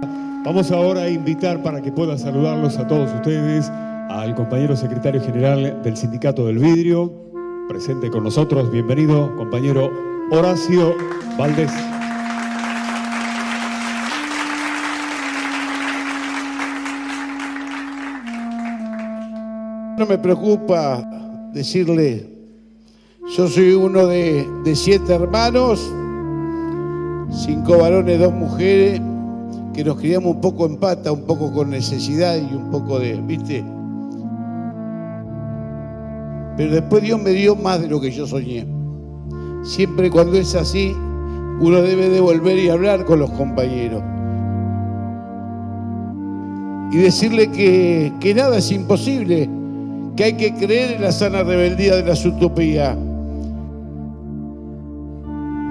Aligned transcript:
Vamos 0.00 0.70
ahora 0.70 1.02
a 1.02 1.10
invitar 1.10 1.62
para 1.62 1.82
que 1.82 1.90
pueda 1.90 2.16
saludarlos 2.16 2.78
a 2.78 2.86
todos 2.86 3.12
ustedes 3.12 3.70
al 4.08 4.34
compañero 4.34 4.76
secretario 4.76 5.20
general 5.20 5.82
del 5.82 5.96
Sindicato 5.96 6.46
del 6.46 6.58
Vidrio, 6.58 7.12
presente 7.68 8.08
con 8.08 8.24
nosotros. 8.24 8.70
Bienvenido, 8.70 9.34
compañero 9.36 9.90
Horacio 10.30 10.94
Valdés. 11.36 11.72
No 19.98 20.06
me 20.06 20.16
preocupa 20.16 21.02
decirle, 21.52 22.24
yo 23.36 23.48
soy 23.48 23.72
uno 23.72 24.06
de, 24.06 24.48
de 24.64 24.76
siete 24.76 25.12
hermanos, 25.12 25.92
cinco 27.32 27.78
varones, 27.78 28.20
dos 28.20 28.32
mujeres, 28.32 29.00
que 29.72 29.84
nos 29.84 29.96
criamos 29.98 30.34
un 30.34 30.40
poco 30.40 30.66
en 30.66 30.76
pata, 30.76 31.12
un 31.12 31.22
poco 31.22 31.52
con 31.52 31.70
necesidad 31.70 32.36
y 32.36 32.54
un 32.54 32.70
poco 32.70 32.98
de, 32.98 33.20
¿viste? 33.20 33.64
Pero 36.56 36.74
después 36.74 37.02
Dios 37.02 37.22
me 37.22 37.30
dio 37.30 37.54
más 37.54 37.80
de 37.80 37.88
lo 37.88 38.00
que 38.00 38.10
yo 38.10 38.26
soñé. 38.26 38.66
Siempre 39.62 40.10
cuando 40.10 40.36
es 40.36 40.54
así, 40.56 40.92
uno 41.60 41.82
debe 41.82 42.08
de 42.08 42.20
volver 42.20 42.58
y 42.58 42.68
hablar 42.68 43.04
con 43.04 43.20
los 43.20 43.30
compañeros. 43.30 44.02
Y 46.90 46.96
decirle 46.96 47.50
que, 47.50 48.12
que 48.18 48.34
nada 48.34 48.58
es 48.58 48.72
imposible, 48.72 49.48
que 50.16 50.24
hay 50.24 50.32
que 50.32 50.54
creer 50.54 50.96
en 50.96 51.02
la 51.02 51.12
sana 51.12 51.44
rebeldía 51.44 51.94
de 51.94 52.04
las 52.04 52.24
utopías. 52.24 52.96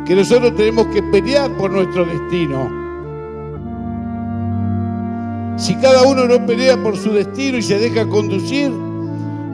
Que 0.05 0.15
nosotros 0.15 0.55
tenemos 0.55 0.87
que 0.87 1.03
pelear 1.03 1.51
por 1.57 1.69
nuestro 1.71 2.05
destino. 2.05 2.76
Si 5.57 5.75
cada 5.75 6.03
uno 6.03 6.25
no 6.25 6.45
pelea 6.45 6.77
por 6.81 6.95
su 6.95 7.11
destino 7.11 7.57
y 7.57 7.61
se 7.61 7.79
deja 7.79 8.07
conducir, 8.07 8.71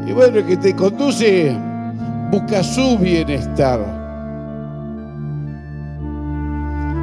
y 0.05 0.11
bueno, 0.11 0.39
el 0.39 0.45
que 0.45 0.57
te 0.57 0.75
conduce 0.75 1.55
busca 2.29 2.61
su 2.61 2.97
bienestar. 2.97 3.79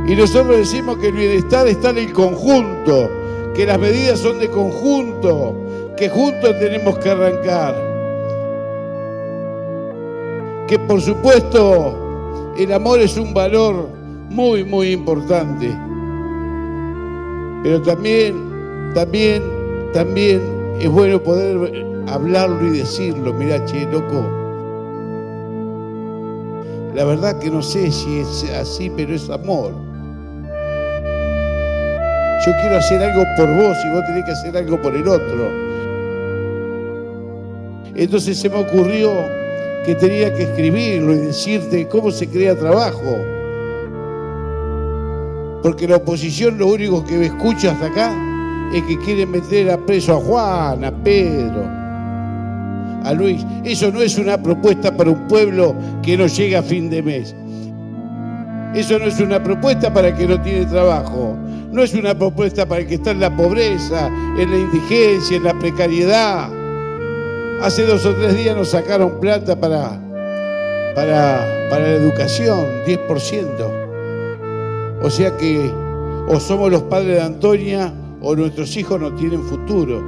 Y 0.06 0.14
nosotros 0.14 0.56
decimos 0.56 0.98
que 0.98 1.08
el 1.08 1.14
bienestar 1.14 1.66
está 1.66 1.90
en 1.90 1.98
el 1.98 2.12
conjunto, 2.12 3.08
que 3.54 3.64
las 3.64 3.78
medidas 3.78 4.18
son 4.18 4.38
de 4.38 4.48
conjunto, 4.50 5.56
que 5.96 6.08
juntos 6.08 6.58
tenemos 6.58 6.98
que 6.98 7.10
arrancar. 7.10 7.74
Que 10.66 10.78
por 10.78 11.00
supuesto 11.00 12.52
el 12.58 12.72
amor 12.72 13.00
es 13.00 13.16
un 13.16 13.32
valor 13.32 13.88
muy, 14.28 14.64
muy 14.64 14.92
importante. 14.92 15.74
Pero 17.62 17.80
también, 17.82 18.49
también, 18.94 19.42
también 19.92 20.40
es 20.80 20.88
bueno 20.88 21.22
poder 21.22 21.84
hablarlo 22.08 22.66
y 22.66 22.78
decirlo. 22.78 23.32
Mirá, 23.32 23.64
che, 23.64 23.86
loco. 23.90 24.24
La 26.94 27.04
verdad 27.04 27.38
que 27.38 27.50
no 27.50 27.62
sé 27.62 27.90
si 27.92 28.18
es 28.18 28.50
así, 28.58 28.90
pero 28.96 29.14
es 29.14 29.30
amor. 29.30 29.72
Yo 32.46 32.52
quiero 32.60 32.78
hacer 32.78 33.02
algo 33.02 33.22
por 33.36 33.48
vos 33.54 33.76
y 33.84 33.94
vos 33.94 34.02
tenés 34.06 34.24
que 34.24 34.32
hacer 34.32 34.56
algo 34.56 34.80
por 34.80 34.94
el 34.94 35.06
otro. 35.06 35.70
Entonces 37.94 38.38
se 38.38 38.48
me 38.48 38.56
ocurrió 38.56 39.12
que 39.84 39.94
tenía 39.94 40.34
que 40.34 40.44
escribirlo 40.44 41.12
y 41.12 41.18
decirte 41.18 41.86
cómo 41.86 42.10
se 42.10 42.26
crea 42.28 42.56
trabajo. 42.56 43.18
Porque 45.62 45.86
la 45.86 45.96
oposición 45.96 46.58
lo 46.58 46.68
único 46.68 47.04
que 47.04 47.18
me 47.18 47.26
escucha 47.26 47.72
hasta 47.72 47.86
acá 47.86 48.29
es 48.72 48.82
que 48.84 48.98
quieren 48.98 49.30
meter 49.30 49.70
a 49.70 49.78
preso 49.78 50.16
a 50.16 50.20
Juan, 50.20 50.84
a 50.84 50.92
Pedro, 51.02 51.64
a 53.04 53.12
Luis. 53.12 53.44
Eso 53.64 53.90
no 53.90 54.00
es 54.00 54.16
una 54.18 54.40
propuesta 54.40 54.96
para 54.96 55.10
un 55.10 55.26
pueblo 55.26 55.74
que 56.02 56.16
no 56.16 56.26
llega 56.26 56.60
a 56.60 56.62
fin 56.62 56.90
de 56.90 57.02
mes. 57.02 57.34
Eso 58.74 58.98
no 58.98 59.06
es 59.06 59.18
una 59.20 59.42
propuesta 59.42 59.92
para 59.92 60.08
el 60.08 60.16
que 60.16 60.28
no 60.28 60.40
tiene 60.40 60.66
trabajo. 60.66 61.36
No 61.72 61.82
es 61.82 61.94
una 61.94 62.16
propuesta 62.16 62.66
para 62.66 62.82
el 62.82 62.86
que 62.86 62.94
está 62.94 63.10
en 63.10 63.20
la 63.20 63.36
pobreza, 63.36 64.08
en 64.38 64.50
la 64.50 64.58
indigencia, 64.58 65.36
en 65.36 65.44
la 65.44 65.58
precariedad. 65.58 66.48
Hace 67.62 67.84
dos 67.84 68.06
o 68.06 68.14
tres 68.14 68.36
días 68.36 68.56
nos 68.56 68.68
sacaron 68.68 69.18
plata 69.20 69.58
para, 69.58 70.00
para, 70.94 71.66
para 71.68 71.82
la 71.82 71.94
educación, 71.94 72.64
10%. 72.86 75.00
O 75.02 75.10
sea 75.10 75.36
que 75.36 75.72
o 76.28 76.38
somos 76.38 76.70
los 76.70 76.82
padres 76.82 77.16
de 77.16 77.22
Antonia 77.22 77.92
o 78.22 78.36
nuestros 78.36 78.76
hijos 78.76 79.00
no 79.00 79.12
tienen 79.14 79.42
futuro. 79.42 80.02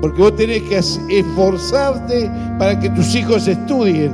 Porque 0.00 0.20
vos 0.20 0.34
tenés 0.36 0.62
que 0.62 0.78
esforzarte 0.78 2.30
para 2.58 2.78
que 2.78 2.90
tus 2.90 3.14
hijos 3.14 3.46
estudien. 3.46 4.12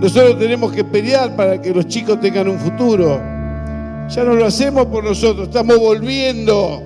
Nosotros 0.00 0.38
tenemos 0.38 0.72
que 0.72 0.84
pelear 0.84 1.34
para 1.36 1.60
que 1.60 1.74
los 1.74 1.86
chicos 1.86 2.20
tengan 2.20 2.48
un 2.48 2.58
futuro. 2.58 3.20
Ya 4.08 4.24
no 4.24 4.34
lo 4.34 4.46
hacemos 4.46 4.86
por 4.86 5.04
nosotros, 5.04 5.48
estamos 5.48 5.78
volviendo. 5.78 6.82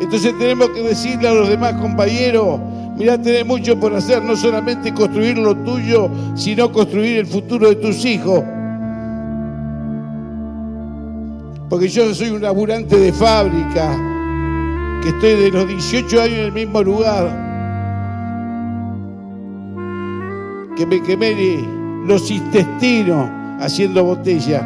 Entonces 0.00 0.38
tenemos 0.38 0.70
que 0.70 0.82
decirle 0.82 1.28
a 1.28 1.34
los 1.34 1.48
demás 1.48 1.74
compañeros, 1.74 2.60
mirá, 2.96 3.20
tenés 3.20 3.46
mucho 3.46 3.78
por 3.78 3.94
hacer, 3.94 4.22
no 4.22 4.36
solamente 4.36 4.92
construir 4.92 5.38
lo 5.38 5.56
tuyo, 5.56 6.10
sino 6.34 6.70
construir 6.70 7.18
el 7.18 7.26
futuro 7.26 7.68
de 7.68 7.76
tus 7.76 8.04
hijos. 8.04 8.42
Porque 11.68 11.88
yo 11.88 12.14
soy 12.14 12.30
un 12.30 12.42
laburante 12.42 12.98
de 12.98 13.12
fábrica, 13.12 13.96
que 15.02 15.10
estoy 15.10 15.34
de 15.36 15.50
los 15.50 15.68
18 15.68 16.22
años 16.22 16.38
en 16.38 16.44
el 16.46 16.52
mismo 16.52 16.82
lugar, 16.82 17.26
que 20.76 20.86
me 20.86 21.02
quemé 21.02 21.34
los 22.06 22.30
intestinos 22.30 23.28
haciendo 23.60 24.04
botella 24.04 24.60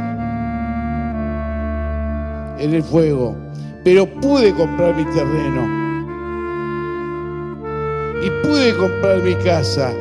en 2.59 2.75
el 2.75 2.83
fuego 2.83 3.37
pero 3.85 4.07
pude 4.07 4.55
comprar 4.55 4.95
mi 4.95 5.05
terreno 5.07 5.83
y 8.23 8.31
pude 8.47 8.77
comprar 8.77 9.21
mi 9.23 9.35
casa. 9.37 9.93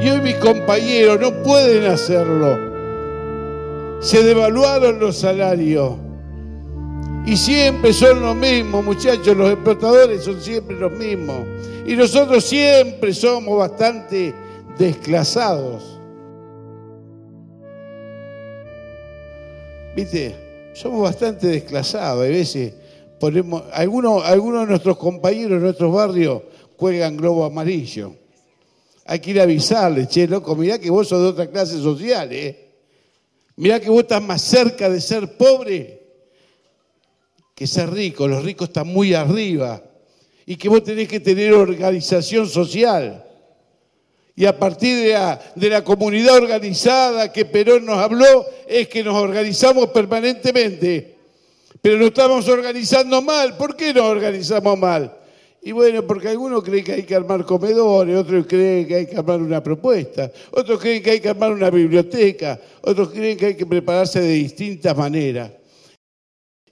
Y 0.00 0.08
hoy 0.08 0.20
mis 0.22 0.36
compañeros 0.36 1.20
no 1.20 1.42
pueden 1.42 1.84
hacerlo. 1.90 2.71
Se 4.02 4.22
devaluaron 4.24 4.98
los 4.98 5.16
salarios. 5.16 5.92
Y 7.24 7.36
siempre 7.36 7.92
son 7.92 8.20
los 8.20 8.34
mismos, 8.34 8.84
muchachos, 8.84 9.36
los 9.36 9.52
explotadores 9.52 10.24
son 10.24 10.42
siempre 10.42 10.76
los 10.76 10.90
mismos. 10.90 11.38
Y 11.86 11.94
nosotros 11.94 12.44
siempre 12.44 13.14
somos 13.14 13.56
bastante 13.58 14.34
desclasados. 14.76 16.00
Viste, 19.94 20.34
somos 20.74 21.02
bastante 21.02 21.46
desclasados. 21.46 22.24
A 22.24 22.28
veces 22.28 22.74
ponemos, 23.20 23.62
algunos, 23.72 24.24
algunos 24.24 24.62
de 24.62 24.66
nuestros 24.66 24.96
compañeros 24.96 25.58
en 25.58 25.62
nuestros 25.62 25.94
barrios 25.94 26.42
cuelgan 26.76 27.16
globo 27.16 27.44
amarillo. 27.44 28.16
Hay 29.04 29.20
que 29.20 29.30
ir 29.30 29.40
a 29.40 29.44
avisarles, 29.44 30.08
che, 30.08 30.26
loco, 30.26 30.56
mirá 30.56 30.80
que 30.80 30.90
vos 30.90 31.06
sos 31.06 31.20
de 31.22 31.28
otra 31.28 31.46
clase 31.46 31.80
social, 31.80 32.32
¿eh? 32.32 32.61
Mirá 33.56 33.80
que 33.80 33.90
vos 33.90 34.02
estás 34.02 34.22
más 34.22 34.40
cerca 34.42 34.88
de 34.88 35.00
ser 35.00 35.36
pobre 35.36 36.02
que 37.54 37.66
ser 37.66 37.90
rico. 37.90 38.26
Los 38.26 38.44
ricos 38.44 38.68
están 38.68 38.88
muy 38.88 39.14
arriba. 39.14 39.82
Y 40.46 40.56
que 40.56 40.68
vos 40.68 40.82
tenés 40.82 41.08
que 41.08 41.20
tener 41.20 41.52
organización 41.52 42.48
social. 42.48 43.24
Y 44.34 44.46
a 44.46 44.58
partir 44.58 45.04
de 45.04 45.12
la, 45.12 45.40
de 45.54 45.68
la, 45.68 45.84
comunidad 45.84 46.36
organizada 46.36 47.30
que 47.30 47.44
Perón 47.44 47.84
nos 47.84 47.98
habló, 47.98 48.46
es 48.66 48.88
que 48.88 49.04
nos 49.04 49.14
organizamos 49.14 49.88
permanentemente. 49.90 51.16
Pero 51.80 51.98
nos 51.98 52.08
estamos 52.08 52.48
organizando 52.48 53.20
mal. 53.20 53.56
¿Por 53.56 53.76
qué 53.76 53.92
nos 53.92 54.04
organizamos 54.04 54.78
mal? 54.78 55.16
Y 55.64 55.70
bueno, 55.70 56.04
porque 56.04 56.28
algunos 56.28 56.64
creen 56.64 56.84
que 56.84 56.92
hay 56.92 57.02
que 57.04 57.14
armar 57.14 57.44
comedores, 57.44 58.16
otros 58.16 58.46
creen 58.48 58.84
que 58.84 58.96
hay 58.96 59.06
que 59.06 59.16
armar 59.16 59.40
una 59.40 59.62
propuesta, 59.62 60.32
otros 60.50 60.80
creen 60.80 61.00
que 61.00 61.12
hay 61.12 61.20
que 61.20 61.28
armar 61.28 61.52
una 61.52 61.70
biblioteca, 61.70 62.60
otros 62.80 63.10
creen 63.10 63.38
que 63.38 63.46
hay 63.46 63.54
que 63.54 63.64
prepararse 63.64 64.20
de 64.20 64.32
distintas 64.32 64.96
maneras. 64.96 65.52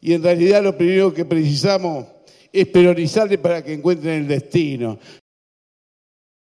Y 0.00 0.12
en 0.12 0.24
realidad 0.24 0.64
lo 0.64 0.76
primero 0.76 1.14
que 1.14 1.24
precisamos 1.24 2.04
es 2.52 2.66
peronizarle 2.66 3.38
para 3.38 3.62
que 3.62 3.74
encuentren 3.74 4.22
el 4.22 4.26
destino. 4.28 4.98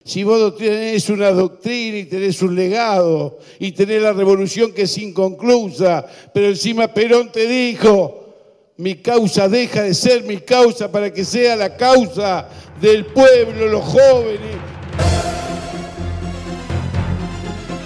Si 0.04 0.26
vos 0.26 0.58
tenés 0.58 1.10
una 1.10 1.32
doctrina 1.32 2.00
y 2.00 2.06
tenés 2.06 2.42
un 2.42 2.56
legado 2.56 3.40
y 3.58 3.72
tenés 3.72 4.02
la 4.02 4.12
revolución 4.12 4.74
que 4.74 4.82
es 4.82 4.98
inconclusa, 4.98 6.06
pero 6.34 6.48
encima 6.48 6.94
Perón 6.94 7.32
te 7.32 7.48
dijo, 7.48 8.23
mi 8.78 8.96
causa 8.96 9.48
deja 9.48 9.84
de 9.84 9.94
ser 9.94 10.24
mi 10.24 10.38
causa 10.38 10.92
para 10.92 11.12
que 11.12 11.24
sea 11.24 11.56
la 11.56 11.76
causa 11.78 12.48
del 12.82 13.06
pueblo, 13.06 13.68
los 13.68 13.84
jóvenes. 13.84 14.58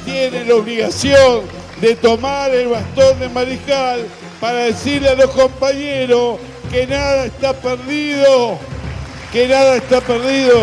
tiene 0.06 0.46
la 0.46 0.56
obligación 0.56 1.42
de 1.80 1.96
tomar 1.96 2.50
el 2.56 2.70
bastón 2.70 3.20
de 3.20 3.30
mariscal 3.30 4.08
para 4.40 4.60
decirle 4.60 5.10
a 5.10 5.16
los 5.16 5.30
compañeros 5.30 6.40
que 6.72 6.88
nada 6.88 7.26
está 7.26 7.54
perdido, 7.54 8.58
que 9.32 9.48
nada 9.48 9.76
está 9.76 10.02
perdido. 10.02 10.58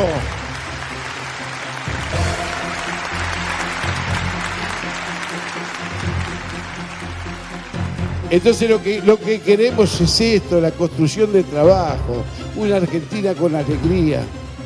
Entonces 8.30 8.68
lo 8.68 8.82
que, 8.82 9.00
lo 9.02 9.18
que 9.18 9.40
queremos 9.40 10.00
es 10.00 10.20
esto, 10.20 10.60
la 10.60 10.70
construcción 10.70 11.32
de 11.32 11.44
trabajo, 11.44 12.24
una 12.56 12.76
Argentina 12.76 13.34
con 13.34 13.54
alegría. 13.54 14.22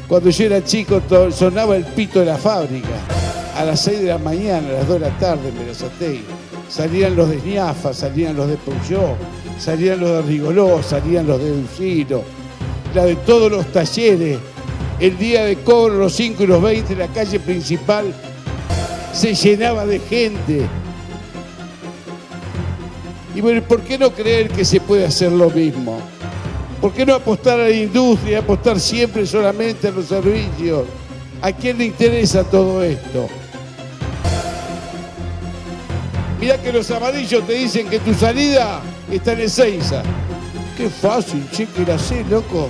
Cuando 0.06 0.30
yo 0.30 0.46
era 0.46 0.64
chico 0.64 1.02
sonaba 1.30 1.76
el 1.76 1.84
pito 1.84 2.20
de 2.20 2.26
la 2.26 2.38
fábrica, 2.38 2.88
a 3.56 3.64
las 3.64 3.80
6 3.80 4.00
de 4.00 4.06
la 4.06 4.18
mañana, 4.18 4.68
a 4.68 4.72
las 4.72 4.88
2 4.88 5.00
de 5.00 5.06
la 5.06 5.18
tarde 5.18 5.48
en 5.48 5.58
Berazategui. 5.58 6.24
Salían 6.68 7.16
los 7.16 7.28
de 7.28 7.40
Sniafa, 7.40 7.92
salían 7.92 8.36
los 8.36 8.48
de 8.48 8.56
Peugeot, 8.56 9.16
salían 9.58 10.00
los 10.00 10.10
de 10.10 10.22
Rigoló, 10.22 10.82
salían 10.82 11.26
los 11.26 11.42
de 11.42 11.52
Ucino, 11.52 12.22
la 12.94 13.04
de 13.04 13.16
todos 13.16 13.50
los 13.50 13.66
talleres. 13.72 14.38
El 15.00 15.18
día 15.18 15.44
de 15.44 15.56
cobro, 15.56 15.94
los 15.94 16.14
5 16.14 16.42
y 16.42 16.46
los 16.46 16.62
20, 16.62 16.96
la 16.96 17.08
calle 17.08 17.40
principal 17.40 18.14
se 19.12 19.34
llenaba 19.34 19.86
de 19.86 19.98
gente 19.98 20.66
y 23.34 23.40
bueno, 23.40 23.62
¿por 23.62 23.82
qué 23.82 23.98
no 23.98 24.10
creer 24.10 24.48
que 24.48 24.64
se 24.64 24.80
puede 24.80 25.04
hacer 25.04 25.30
lo 25.30 25.50
mismo? 25.50 26.00
¿Por 26.80 26.92
qué 26.92 27.04
no 27.04 27.14
apostar 27.14 27.60
a 27.60 27.64
la 27.64 27.70
industria, 27.70 28.38
apostar 28.38 28.80
siempre 28.80 29.26
solamente 29.26 29.88
a 29.88 29.90
los 29.90 30.06
servicios? 30.06 30.84
¿A 31.42 31.52
quién 31.52 31.78
le 31.78 31.84
interesa 31.86 32.44
todo 32.44 32.82
esto? 32.82 33.28
Mira 36.40 36.56
que 36.62 36.72
los 36.72 36.90
amarillos 36.90 37.46
te 37.46 37.54
dicen 37.54 37.88
que 37.88 37.98
tu 37.98 38.14
salida 38.14 38.80
está 39.10 39.32
en 39.32 39.40
Ezeiza. 39.40 40.02
Qué 40.76 40.88
fácil, 40.88 41.44
che, 41.50 41.66
que 41.66 41.84
la 41.84 41.98
sé, 41.98 42.24
loco. 42.30 42.68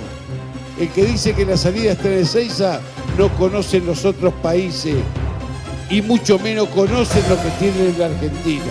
El 0.79 0.89
que 0.89 1.05
dice 1.05 1.33
que 1.33 1.45
la 1.45 1.57
salida 1.57 1.91
está 1.91 2.07
en 2.09 2.19
Ezeiza 2.19 2.79
no 3.17 3.29
conoce 3.37 3.79
los 3.79 4.05
otros 4.05 4.33
países 4.35 4.95
y 5.89 6.01
mucho 6.01 6.39
menos 6.39 6.67
conocen 6.69 7.23
lo 7.29 7.35
que 7.35 7.49
tiene 7.59 7.89
en 7.89 7.99
la 7.99 8.05
Argentina 8.05 8.63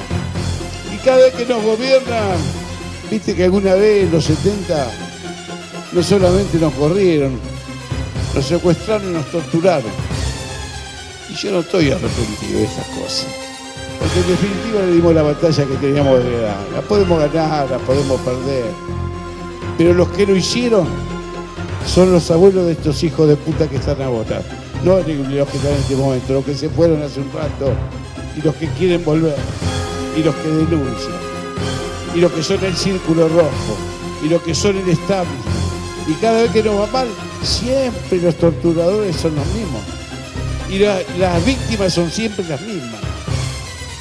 cada 1.04 1.18
vez 1.18 1.34
que 1.34 1.46
nos 1.46 1.62
gobiernan, 1.62 2.38
viste 3.10 3.34
que 3.34 3.44
alguna 3.44 3.74
vez 3.74 4.04
en 4.04 4.12
los 4.12 4.24
70 4.24 4.90
no 5.92 6.02
solamente 6.02 6.58
nos 6.58 6.72
corrieron, 6.74 7.38
nos 8.34 8.44
secuestraron 8.44 9.10
y 9.10 9.12
nos 9.14 9.26
torturaron. 9.30 9.90
Y 11.30 11.34
yo 11.34 11.52
no 11.52 11.60
estoy 11.60 11.90
arrepentido 11.90 12.58
de 12.58 12.64
esas 12.64 12.86
cosas. 12.86 13.26
Porque 13.98 14.20
en 14.20 14.28
definitiva 14.28 14.82
le 14.86 14.92
dimos 14.92 15.14
la 15.14 15.22
batalla 15.22 15.64
que 15.64 15.74
teníamos 15.74 16.24
de 16.24 16.30
ganar. 16.30 16.66
La 16.74 16.82
podemos 16.82 17.32
ganar, 17.32 17.70
la 17.70 17.78
podemos 17.78 18.20
perder. 18.20 18.64
Pero 19.76 19.94
los 19.94 20.08
que 20.08 20.26
lo 20.26 20.36
hicieron 20.36 20.86
son 21.86 22.12
los 22.12 22.30
abuelos 22.30 22.66
de 22.66 22.72
estos 22.72 23.02
hijos 23.02 23.28
de 23.28 23.36
puta 23.36 23.68
que 23.68 23.76
están 23.76 24.00
a 24.02 24.08
votar. 24.08 24.42
No 24.84 24.96
los 24.96 25.04
que 25.04 25.56
están 25.56 25.72
en 25.72 25.78
este 25.78 25.96
momento, 25.96 26.32
los 26.34 26.44
que 26.44 26.54
se 26.54 26.68
fueron 26.68 27.02
hace 27.02 27.20
un 27.20 27.32
rato 27.32 27.72
y 28.36 28.42
los 28.42 28.54
que 28.54 28.68
quieren 28.68 29.04
volver 29.04 29.34
y 30.18 30.22
los 30.22 30.34
que 30.34 30.48
denuncian, 30.48 31.12
y 32.14 32.20
los 32.20 32.32
que 32.32 32.42
son 32.42 32.64
el 32.64 32.76
círculo 32.76 33.28
rojo, 33.28 33.76
y 34.22 34.28
los 34.28 34.42
que 34.42 34.52
son 34.52 34.76
el 34.76 34.88
estable. 34.88 35.30
Y 36.08 36.14
cada 36.14 36.42
vez 36.42 36.50
que 36.50 36.62
nos 36.62 36.80
va 36.80 36.86
mal, 36.88 37.08
siempre 37.42 38.20
los 38.20 38.34
torturadores 38.36 39.14
son 39.14 39.36
los 39.36 39.46
mismos. 39.46 39.82
Y 40.70 40.78
las 41.18 41.46
víctimas 41.46 41.94
son 41.94 42.10
siempre 42.10 42.44
las 42.48 42.60
mismas. 42.62 43.00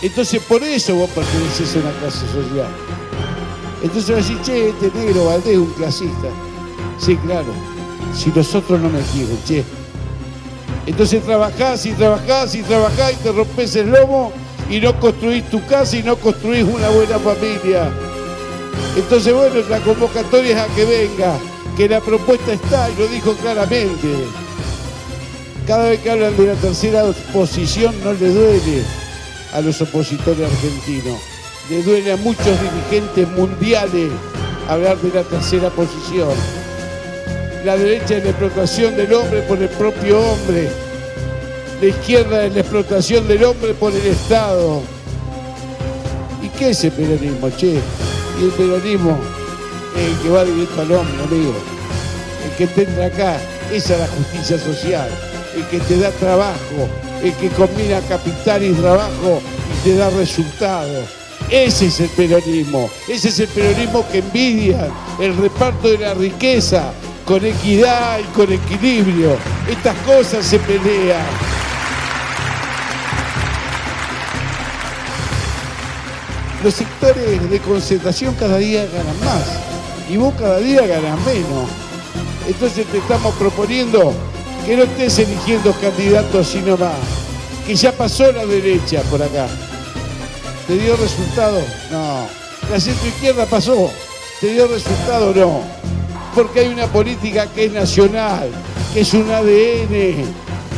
Entonces 0.01 0.41
por 0.41 0.63
eso 0.63 0.95
vos 0.95 1.09
perteneces 1.11 1.75
a 1.75 1.79
una 1.79 1.91
clase 1.99 2.25
social. 2.27 2.69
Entonces 3.83 4.15
vas 4.15 4.25
a 4.25 4.27
decir, 4.27 4.41
che, 4.41 4.69
este 4.69 4.91
negro 4.97 5.25
Valdés 5.25 5.53
es 5.53 5.57
un 5.59 5.71
clasista. 5.73 6.29
Sí, 6.97 7.15
claro. 7.17 7.53
Si 8.15 8.31
nosotros 8.35 8.79
no 8.79 8.89
me 8.89 8.99
quieren, 9.13 9.37
che. 9.45 9.63
Entonces 10.87 11.23
trabajás 11.23 11.85
y 11.85 11.91
trabajás 11.91 12.55
y 12.55 12.63
trabajás 12.63 13.13
y 13.13 13.15
te 13.17 13.31
rompes 13.31 13.75
el 13.75 13.91
lomo 13.91 14.31
y 14.69 14.79
no 14.79 14.99
construís 14.99 15.43
tu 15.49 15.65
casa 15.65 15.97
y 15.97 16.03
no 16.03 16.15
construís 16.17 16.63
una 16.63 16.89
buena 16.89 17.17
familia. 17.19 17.89
Entonces, 18.95 19.33
bueno, 19.33 19.55
la 19.69 19.79
convocatoria 19.79 20.51
es 20.51 20.57
a 20.71 20.75
que 20.75 20.85
venga, 20.85 21.37
que 21.75 21.87
la 21.87 22.01
propuesta 22.01 22.53
está 22.53 22.89
y 22.89 22.95
lo 22.95 23.07
dijo 23.07 23.33
claramente. 23.33 24.07
Cada 25.65 25.89
vez 25.89 25.99
que 25.99 26.11
hablan 26.11 26.35
de 26.37 26.47
la 26.47 26.55
tercera 26.55 27.03
posición 27.33 27.93
no 28.03 28.13
le 28.13 28.29
duele 28.29 28.83
a 29.53 29.61
los 29.61 29.81
opositores 29.81 30.49
argentinos, 30.49 31.19
le 31.69 31.83
duele 31.83 32.11
a 32.13 32.17
muchos 32.17 32.57
dirigentes 32.61 33.27
mundiales 33.29 34.11
hablar 34.67 34.97
de 34.97 35.13
la 35.13 35.23
tercera 35.23 35.69
posición. 35.69 36.33
La 37.65 37.77
derecha 37.77 38.17
es 38.17 38.23
la 38.23 38.29
explotación 38.29 38.95
del 38.95 39.13
hombre 39.13 39.41
por 39.41 39.61
el 39.61 39.69
propio 39.69 40.19
hombre 40.19 40.69
la 41.81 41.87
izquierda 41.87 42.45
es 42.45 42.53
la 42.53 42.61
explotación 42.61 43.27
del 43.27 43.43
hombre 43.43 43.73
por 43.73 43.93
el 43.93 44.05
Estado. 44.05 44.81
¿Y 46.41 46.49
qué 46.57 46.71
es 46.71 46.83
el 46.83 46.91
peronismo, 46.91 47.49
che? 47.55 47.79
Y 48.39 48.45
el 48.45 48.51
peronismo 48.51 49.17
es 49.95 50.05
el 50.05 50.17
que 50.21 50.29
va 50.29 50.43
directo 50.43 50.81
al 50.81 50.91
hombre, 50.91 51.23
amigo. 51.23 51.53
El 52.45 52.57
que 52.57 52.67
tendrá 52.67 53.05
acá, 53.05 53.37
esa 53.71 53.93
es 53.93 53.99
la 53.99 54.07
justicia 54.07 54.57
social. 54.57 55.09
El 55.55 55.65
que 55.67 55.79
te 55.79 55.97
da 55.97 56.09
trabajo, 56.11 56.87
el 57.23 57.33
que 57.33 57.49
combina 57.49 57.99
capital 58.01 58.63
y 58.63 58.73
trabajo 58.73 59.41
y 59.71 59.83
te 59.83 59.95
da 59.95 60.09
resultados. 60.11 61.05
Ese 61.49 61.87
es 61.87 61.99
el 61.99 62.09
peronismo. 62.09 62.89
Ese 63.07 63.29
es 63.29 63.39
el 63.39 63.47
peronismo 63.49 64.05
que 64.11 64.19
envidia 64.19 64.89
el 65.19 65.37
reparto 65.37 65.89
de 65.89 65.99
la 65.99 66.13
riqueza 66.13 66.91
con 67.25 67.45
equidad 67.45 68.19
y 68.19 68.23
con 68.35 68.51
equilibrio. 68.51 69.37
Estas 69.69 69.95
cosas 69.99 70.45
se 70.45 70.59
pelean. 70.59 71.56
Los 76.67 76.73
sectores 76.73 77.49
de 77.49 77.59
concentración 77.59 78.35
cada 78.35 78.57
día 78.57 78.85
ganan 78.87 79.19
más 79.23 79.41
y 80.09 80.17
vos 80.17 80.33
cada 80.37 80.57
día 80.57 80.85
ganas 80.85 81.17
menos. 81.25 81.69
Entonces 82.45 82.85
te 82.87 82.97
estamos 82.97 83.33
proponiendo 83.35 84.13
que 84.65 84.75
no 84.75 84.83
estés 84.83 85.19
eligiendo 85.19 85.71
candidatos 85.79 86.45
sino 86.45 86.75
más, 86.75 86.91
que 87.65 87.73
ya 87.73 87.93
pasó 87.93 88.33
la 88.33 88.45
derecha 88.45 89.01
por 89.03 89.23
acá. 89.23 89.47
¿Te 90.67 90.77
dio 90.77 90.97
resultado? 90.97 91.61
No. 91.89 92.27
La 92.69 92.81
centro 92.81 93.07
izquierda 93.07 93.45
pasó. 93.45 93.89
¿Te 94.41 94.51
dio 94.51 94.67
resultado? 94.67 95.33
No. 95.33 95.61
Porque 96.35 96.59
hay 96.59 96.67
una 96.67 96.87
política 96.87 97.47
que 97.47 97.67
es 97.67 97.71
nacional, 97.71 98.49
que 98.93 98.99
es 98.99 99.13
un 99.13 99.31
ADN, 99.31 100.25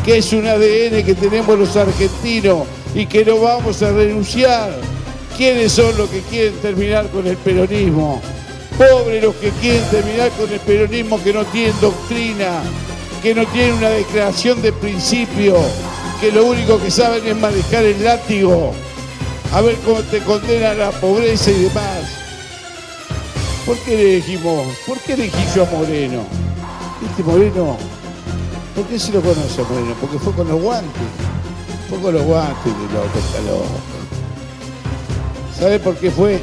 que 0.06 0.18
es 0.20 0.34
un 0.34 0.46
ADN 0.46 1.04
que 1.04 1.16
tenemos 1.20 1.58
los 1.58 1.76
argentinos 1.76 2.68
y 2.94 3.08
que 3.08 3.26
no 3.26 3.40
vamos 3.40 3.82
a 3.82 3.92
renunciar. 3.92 5.00
¿Quiénes 5.40 5.72
son 5.72 5.96
los 5.98 6.10
que 6.10 6.20
quieren 6.24 6.54
terminar 6.56 7.08
con 7.12 7.26
el 7.26 7.38
peronismo? 7.38 8.22
Pobres 8.78 9.24
los 9.24 9.34
que 9.36 9.52
quieren 9.52 9.82
terminar 9.90 10.32
con 10.32 10.52
el 10.52 10.60
peronismo 10.60 11.24
que 11.24 11.32
no 11.32 11.46
tienen 11.46 11.80
doctrina, 11.80 12.62
que 13.24 13.34
no 13.34 13.48
tienen 13.48 13.76
una 13.76 13.88
declaración 13.88 14.62
de 14.62 14.74
principio, 14.74 15.56
que 16.20 16.34
lo 16.34 16.44
único 16.44 16.78
que 16.78 16.92
saben 16.92 17.26
es 17.26 17.38
manejar 17.38 17.86
el 17.86 18.04
látigo, 18.04 18.74
a 19.54 19.62
ver 19.62 19.76
cómo 19.86 20.02
te 20.02 20.20
condena 20.20 20.74
la 20.74 20.92
pobreza 20.92 21.52
y 21.52 21.64
demás. 21.64 22.02
¿Por 23.66 23.78
qué 23.78 23.96
le 23.96 24.16
dijimos? 24.16 24.68
¿Por 24.86 25.00
qué 25.00 25.14
elegí 25.14 25.46
yo 25.56 25.64
a 25.64 25.70
Moreno? 25.72 26.24
Este 27.10 27.24
Moreno, 27.24 27.78
¿por 28.76 28.86
qué 28.88 29.00
se 29.00 29.14
lo 29.14 29.22
conoce 29.22 29.62
a 29.62 29.64
Moreno? 29.64 29.96
Porque 30.02 30.20
fue 30.20 30.34
con 30.34 30.50
los 30.50 30.62
guantes. 30.62 31.08
Fue 31.88 31.98
con 31.98 32.14
los 32.14 32.24
guantes 32.24 32.66
de 32.66 32.94
loco, 32.94 33.20
está 33.20 33.40
loco. 33.50 34.00
¿Sabe 35.60 35.78
por 35.80 35.96
qué 35.98 36.10
fue? 36.10 36.40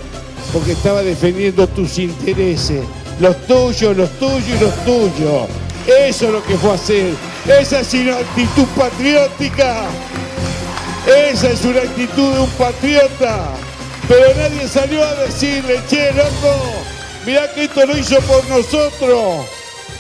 Porque 0.52 0.73
estaba 0.73 1.02
defendiendo 1.02 1.66
tus 1.68 1.99
intereses, 1.99 2.82
los 3.18 3.37
tuyos, 3.46 3.96
los 3.96 4.11
tuyos 4.18 4.46
y 4.46 4.62
los 4.62 4.75
tuyos. 4.85 5.49
Eso 5.87 6.26
es 6.26 6.32
lo 6.32 6.44
que 6.44 6.56
fue 6.58 6.70
a 6.70 6.75
hacer. 6.75 7.14
Esa 7.46 7.80
es 7.80 7.94
una 7.94 8.18
actitud 8.18 8.66
patriótica. 8.76 9.87
Esa 11.06 11.50
es 11.50 11.64
una 11.64 11.80
actitud 11.80 12.35
de 12.35 12.40
un 12.40 12.50
patriota. 12.50 13.54
Pero 14.06 14.35
nadie 14.37 14.68
salió 14.68 15.02
a 15.02 15.14
decirle, 15.14 15.80
che, 15.88 16.12
loco, 16.12 16.54
mirá 17.25 17.50
que 17.54 17.64
esto 17.64 17.87
lo 17.87 17.96
hizo 17.96 18.20
por 18.20 18.46
nosotros. 18.49 19.46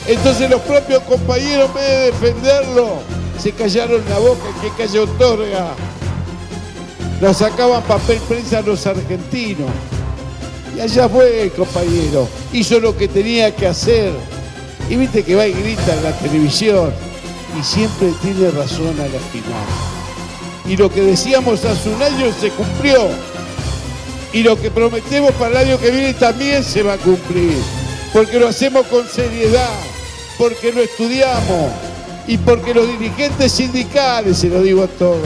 Entonces 0.06 0.50
los 0.50 0.60
propios 0.60 1.02
compañeros, 1.04 1.70
en 1.70 1.74
vez 1.74 1.88
de 1.88 2.04
defenderlo, 2.10 2.98
se 3.38 3.52
callaron 3.52 4.02
la 4.10 4.18
boca, 4.18 4.44
que 4.60 4.70
calle 4.76 4.98
otorga. 5.00 5.74
Nos 7.20 7.38
sacaban 7.38 7.82
papel 7.84 8.18
prensa 8.28 8.60
los 8.60 8.86
argentinos. 8.86 9.70
Y 10.76 10.80
allá 10.80 11.08
fue, 11.08 11.50
compañero. 11.56 12.28
Hizo 12.52 12.78
lo 12.78 12.96
que 12.96 13.08
tenía 13.08 13.54
que 13.54 13.66
hacer. 13.66 14.12
Y 14.90 14.96
viste 14.96 15.22
que 15.22 15.34
va 15.34 15.46
y 15.46 15.52
grita 15.52 15.94
en 15.94 16.02
la 16.02 16.12
televisión. 16.12 16.92
Y 17.58 17.64
siempre 17.64 18.12
tiene 18.22 18.50
razón 18.50 18.94
a 19.00 19.04
la 19.04 19.20
final. 19.32 19.66
Y 20.68 20.76
lo 20.76 20.90
que 20.92 21.00
decíamos 21.00 21.64
hace 21.64 21.88
un 21.88 22.02
año 22.02 22.26
se 22.38 22.50
cumplió. 22.50 23.08
Y 24.32 24.42
lo 24.42 24.60
que 24.60 24.70
prometemos 24.70 25.32
para 25.32 25.62
el 25.62 25.68
año 25.68 25.80
que 25.80 25.90
viene 25.90 26.12
también 26.12 26.62
se 26.62 26.82
va 26.82 26.94
a 26.94 26.98
cumplir. 26.98 27.56
Porque 28.12 28.38
lo 28.38 28.48
hacemos 28.48 28.86
con 28.88 29.08
seriedad, 29.08 29.78
porque 30.36 30.72
lo 30.72 30.82
estudiamos 30.82 31.72
y 32.26 32.36
porque 32.38 32.74
los 32.74 32.88
dirigentes 32.88 33.52
sindicales, 33.52 34.38
se 34.38 34.48
lo 34.48 34.60
digo 34.60 34.82
a 34.82 34.88
todos, 34.88 35.20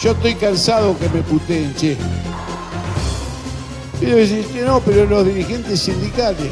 yo 0.00 0.12
estoy 0.12 0.34
cansado 0.36 0.96
que 0.98 1.08
me 1.08 1.22
puteen, 1.22 1.74
che. 1.74 1.96
Y 4.00 4.06
decir, 4.06 4.46
no, 4.64 4.80
pero 4.80 5.06
los 5.06 5.26
dirigentes 5.26 5.80
sindicales, 5.80 6.50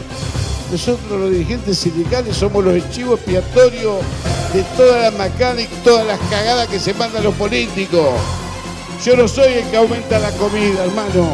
nosotros 0.72 1.20
los 1.20 1.30
dirigentes 1.30 1.78
sindicales 1.78 2.36
somos 2.36 2.64
los 2.64 2.82
archivos 2.82 3.20
expiatorios 3.20 4.00
de 4.52 4.62
toda 4.76 5.02
la 5.02 5.10
macana 5.12 5.62
y 5.62 5.66
todas 5.84 6.04
las 6.06 6.18
cagadas 6.28 6.66
que 6.66 6.80
se 6.80 6.92
mandan 6.94 7.22
los 7.22 7.34
políticos. 7.34 8.14
Yo 9.04 9.16
no 9.16 9.28
soy 9.28 9.52
el 9.52 9.70
que 9.70 9.76
aumenta 9.76 10.18
la 10.18 10.32
comida, 10.32 10.84
hermano. 10.84 11.28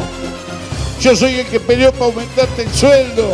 Yo 1.00 1.16
soy 1.16 1.36
el 1.36 1.46
que 1.46 1.60
peleó 1.60 1.92
para 1.92 2.06
aumentarte 2.06 2.64
el 2.64 2.72
sueldo. 2.74 3.28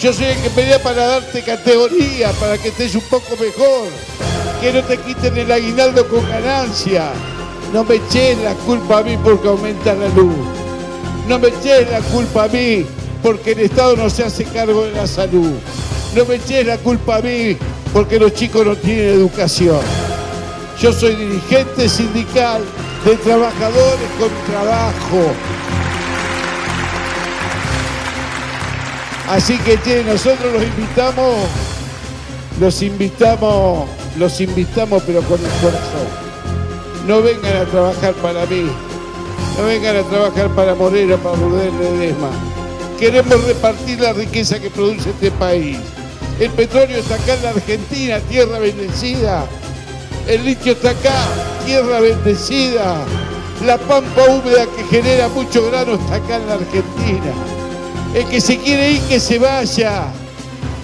Yo 0.00 0.12
soy 0.12 0.26
el 0.26 0.38
que 0.42 0.50
pelea 0.50 0.82
para 0.82 1.06
darte 1.06 1.42
categoría, 1.42 2.30
para 2.32 2.58
que 2.58 2.68
estés 2.68 2.94
un 2.94 3.02
poco 3.02 3.36
mejor. 3.36 3.88
Que 4.60 4.72
no 4.72 4.82
te 4.84 4.98
quiten 4.98 5.36
el 5.38 5.50
aguinaldo 5.50 6.06
con 6.08 6.28
ganancia. 6.28 7.12
No 7.72 7.84
me 7.84 7.96
eches 7.96 8.36
la 8.38 8.54
culpa 8.54 8.98
a 8.98 9.02
mí 9.02 9.16
porque 9.22 9.46
aumenta 9.46 9.94
la 9.94 10.08
luz. 10.08 10.34
No 11.28 11.38
me 11.38 11.48
eches 11.48 11.88
la 11.90 12.00
culpa 12.00 12.44
a 12.44 12.48
mí 12.48 12.84
porque 13.22 13.52
el 13.52 13.60
Estado 13.60 13.96
no 13.96 14.10
se 14.10 14.24
hace 14.24 14.44
cargo 14.44 14.84
de 14.84 14.92
la 14.92 15.06
salud. 15.06 15.52
No 16.16 16.24
me 16.24 16.34
eches 16.34 16.66
la 16.66 16.78
culpa 16.78 17.16
a 17.16 17.20
mí 17.20 17.56
porque 17.92 18.18
los 18.18 18.34
chicos 18.34 18.66
no 18.66 18.74
tienen 18.74 19.14
educación. 19.14 19.80
Yo 20.80 20.92
soy 20.92 21.14
dirigente 21.14 21.88
sindical 21.88 22.62
de 23.04 23.16
trabajadores 23.16 24.10
con 24.18 24.28
trabajo. 24.52 25.32
Así 29.28 29.56
que 29.58 29.80
che, 29.82 30.02
nosotros 30.02 30.52
los 30.52 30.62
invitamos, 30.64 31.36
los 32.58 32.82
invitamos, 32.82 33.88
los 34.18 34.40
invitamos 34.40 35.04
pero 35.06 35.22
con 35.22 35.38
el 35.38 35.50
corazón. 35.60 36.29
No 37.10 37.20
vengan 37.22 37.56
a 37.56 37.64
trabajar 37.64 38.14
para 38.22 38.46
mí, 38.46 38.70
no 39.58 39.64
vengan 39.64 39.96
a 39.96 40.02
trabajar 40.04 40.48
para 40.50 40.76
Morera, 40.76 41.16
para 41.16 41.34
Rudel 41.34 41.76
Ledesma. 41.76 42.30
Queremos 43.00 43.42
repartir 43.46 43.98
la 43.98 44.12
riqueza 44.12 44.60
que 44.60 44.70
produce 44.70 45.10
este 45.10 45.32
país. 45.32 45.76
El 46.38 46.50
petróleo 46.50 47.00
está 47.00 47.16
acá 47.16 47.34
en 47.34 47.42
la 47.42 47.50
Argentina, 47.50 48.20
tierra 48.28 48.60
bendecida. 48.60 49.44
El 50.28 50.44
litio 50.44 50.70
está 50.70 50.90
acá, 50.90 51.16
tierra 51.66 51.98
bendecida. 51.98 52.98
La 53.66 53.76
pampa 53.76 54.26
húmeda 54.28 54.66
que 54.76 54.84
genera 54.84 55.26
mucho 55.30 55.68
grano 55.68 55.94
está 55.94 56.14
acá 56.14 56.36
en 56.36 56.46
la 56.46 56.54
Argentina. 56.54 57.34
El 58.14 58.24
que 58.26 58.40
se 58.40 58.56
quiere 58.58 58.92
ir, 58.92 59.00
que 59.08 59.18
se 59.18 59.40
vaya. 59.40 60.04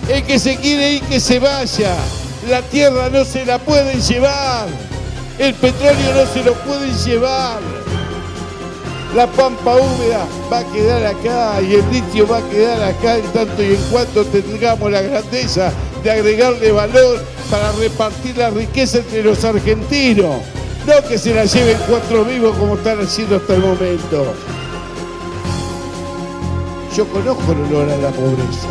El 0.09 0.25
que 0.25 0.41
se 0.41 0.57
quiere 0.57 0.95
ir, 0.95 1.03
que 1.03 1.21
se 1.21 1.39
vaya. 1.39 1.95
La 2.49 2.63
tierra 2.63 3.11
no 3.11 3.25
se 3.25 3.47
la 3.47 3.61
pueden 3.61 4.01
llevar. 4.01 4.67
El 5.39 5.53
petróleo 5.55 6.15
no 6.15 6.33
se 6.33 6.43
lo 6.43 6.55
pueden 6.55 6.97
llevar. 7.05 7.61
La 9.15 9.27
pampa 9.27 9.77
húmeda 9.77 10.27
va 10.51 10.59
a 10.59 10.73
quedar 10.73 11.05
acá 11.07 11.61
y 11.61 11.75
el 11.75 11.91
litio 11.91 12.27
va 12.27 12.39
a 12.39 12.49
quedar 12.51 12.83
acá 12.83 13.17
en 13.17 13.25
tanto 13.33 13.63
y 13.63 13.75
en 13.75 13.83
cuanto 13.91 14.25
tengamos 14.27 14.91
la 14.91 15.03
grandeza 15.03 15.73
de 16.03 16.11
agregarle 16.11 16.73
valor 16.73 17.23
para 17.51 17.73
repartir 17.73 18.37
la 18.37 18.51
riqueza 18.51 18.99
entre 18.99 19.23
los 19.23 19.45
argentinos. 19.45 20.37
No 20.87 21.09
que 21.09 21.19
se 21.19 21.35
la 21.35 21.45
lleven 21.45 21.77
cuatro 21.89 22.25
vivos 22.25 22.57
como 22.57 22.75
están 22.75 23.01
haciendo 23.01 23.37
hasta 23.37 23.55
el 23.55 23.61
momento. 23.61 24.35
Yo 26.97 27.07
conozco 27.09 27.53
el 27.53 27.75
olor 27.75 27.91
a 27.91 27.97
la 27.97 28.11
pobreza. 28.11 28.69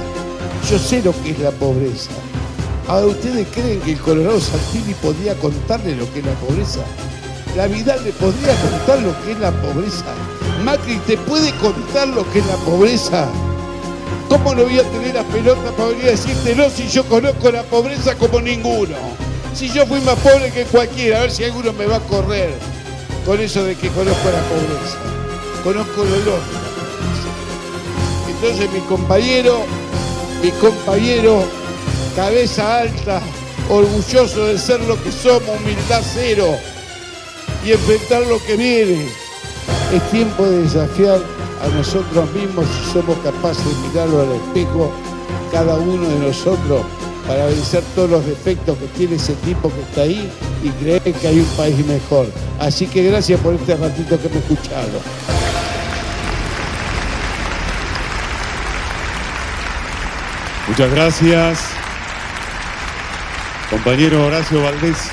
Yo 0.70 0.80
sé 0.80 1.02
lo 1.04 1.12
que 1.22 1.32
es 1.32 1.40
la 1.40 1.52
pobreza. 1.52 2.12
Ahora, 2.88 3.08
¿ustedes 3.08 3.48
creen 3.52 3.82
que 3.82 3.94
el 3.94 4.00
Colorado 4.00 4.40
Santini 4.40 4.94
podía 4.96 5.34
contarle 5.36 5.96
lo 5.96 6.12
que 6.14 6.20
es 6.20 6.26
la 6.26 6.34
pobreza? 6.34 6.82
La 7.58 7.66
vida 7.66 7.96
le 7.98 8.12
podría 8.12 8.54
contar 8.62 9.02
lo 9.02 9.24
que 9.24 9.32
es 9.32 9.40
la 9.40 9.52
pobreza. 9.52 10.06
Macri, 10.64 10.98
¿te 11.08 11.18
puede 11.18 11.52
contar 11.58 12.10
lo 12.10 12.30
que 12.32 12.40
es 12.40 12.46
la 12.46 12.58
pobreza? 12.58 13.28
¿Cómo 14.30 14.54
no 14.54 14.64
voy 14.64 14.78
a 14.78 14.84
tener 14.84 15.16
las 15.16 15.26
pelotas 15.26 15.72
para 15.74 15.90
venir 15.90 16.06
a 16.06 16.12
decírtelo 16.12 16.70
si 16.70 16.88
yo 16.88 17.04
conozco 17.06 17.50
la 17.52 17.64
pobreza 17.64 18.14
como 18.16 18.40
ninguno? 18.40 18.96
Si 19.56 19.68
yo 19.70 19.88
fui 19.88 20.00
más 20.02 20.20
pobre 20.20 20.52
que 20.52 20.66
cualquiera, 20.66 21.18
a 21.18 21.22
ver 21.22 21.32
si 21.32 21.44
alguno 21.44 21.74
me 21.74 21.88
va 21.88 21.96
a 21.96 22.02
correr 22.02 22.54
con 23.26 23.40
eso 23.40 23.64
de 23.64 23.76
que 23.76 23.90
conozco 23.90 24.30
la 24.30 24.44
pobreza. 24.44 24.98
Conozco 25.64 26.04
el 26.04 26.14
olor 26.14 26.24
de 26.24 26.54
la 26.54 26.70
pobreza. 26.76 27.30
Entonces 28.30 28.72
mi 28.72 28.80
compañero, 28.82 29.64
mi 30.44 30.52
compañero, 30.52 31.46
cabeza 32.16 32.80
alta, 32.80 33.22
orgulloso 33.70 34.46
de 34.46 34.58
ser 34.58 34.80
lo 34.82 35.02
que 35.04 35.12
somos, 35.12 35.50
humildad 35.60 36.02
cero 36.14 36.56
y 37.66 37.72
enfrentar 37.72 38.26
lo 38.28 38.42
que 38.44 38.56
viene. 38.56 39.08
Es 39.94 40.12
tiempo 40.12 40.46
de 40.46 40.64
desafiar 40.64 41.20
a 41.62 41.68
nosotros 41.76 42.32
mismos 42.32 42.66
si 42.68 42.94
somos 42.94 43.18
capaces 43.20 43.66
de 43.66 43.90
mirarlo 43.90 44.22
al 44.22 44.32
espejo, 44.32 44.92
cada 45.52 45.76
uno 45.76 46.08
de 46.08 46.20
nosotros, 46.28 46.82
para 47.28 47.46
vencer 47.48 47.84
todos 47.96 48.10
los 48.10 48.26
defectos 48.26 48.78
que 48.78 48.86
tiene 48.98 49.16
ese 49.16 49.34
tipo 49.46 49.72
que 49.72 49.82
está 49.82 50.02
ahí 50.02 50.30
y 50.64 50.70
creer 50.70 51.02
que 51.02 51.28
hay 51.28 51.40
un 51.40 51.58
país 51.58 51.86
mejor. 51.86 52.28
Así 52.60 52.88
que 52.88 53.04
gracias 53.04 53.40
por 53.42 53.56
este 53.56 53.76
ratito 53.76 54.20
que 54.22 54.30
me 54.30 54.38
escucharon. 54.38 55.02
Muchas 60.68 60.92
gracias. 60.92 61.85
Compañero 63.70 64.26
Horacio 64.26 64.62
Valdés. 64.62 65.12